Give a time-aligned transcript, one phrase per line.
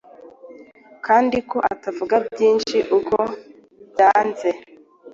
[1.05, 3.17] kandi ko atavuga byinshi uko
[3.91, 4.49] byanze